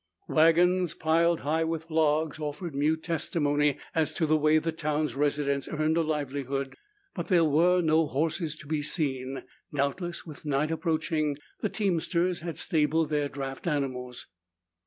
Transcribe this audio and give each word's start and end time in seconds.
Wagons 0.27 0.95
piled 0.95 1.41
high 1.41 1.63
with 1.63 1.91
logs 1.91 2.39
offered 2.39 2.73
mute 2.73 3.03
testimony 3.03 3.77
as 3.93 4.15
to 4.15 4.25
the 4.25 4.35
way 4.35 4.57
the 4.57 4.71
town's 4.71 5.13
residents 5.15 5.67
earned 5.69 5.95
a 5.95 6.01
livelihood 6.01 6.73
but 7.13 7.27
there 7.27 7.43
were 7.45 7.81
no 7.83 8.07
horses 8.07 8.55
to 8.55 8.65
be 8.65 8.81
seen. 8.81 9.43
Doubtless, 9.71 10.25
with 10.25 10.43
night 10.43 10.71
approaching, 10.71 11.37
the 11.59 11.69
teamsters 11.69 12.39
had 12.39 12.57
stabled 12.57 13.09
their 13.09 13.29
draft 13.29 13.67
animals. 13.67 14.25